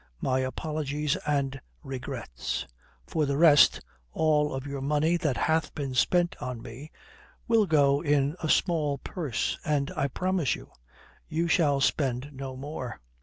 My 0.19 0.39
apologies 0.39 1.15
and 1.27 1.61
regrets. 1.83 2.65
For 3.05 3.27
the 3.27 3.37
rest, 3.37 3.81
all 4.13 4.51
of 4.51 4.65
your 4.65 4.81
money 4.81 5.15
that 5.17 5.37
hath 5.37 5.75
been 5.75 5.93
spent 5.93 6.35
on 6.41 6.59
me 6.59 6.91
will 7.47 7.67
go 7.67 8.01
in 8.01 8.35
a 8.41 8.49
small 8.49 8.97
purse, 8.97 9.59
and, 9.63 9.91
I 9.95 10.07
promise 10.07 10.55
you, 10.55 10.71
you 11.27 11.47
shall 11.47 11.81
spend 11.81 12.31
no 12.33 12.55
more. 12.57 12.99